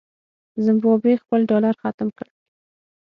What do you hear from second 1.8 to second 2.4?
ختم کړ.